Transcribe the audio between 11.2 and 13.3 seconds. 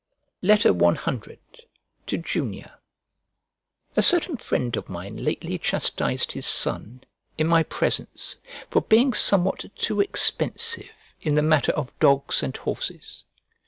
in the matter of dogs and horses.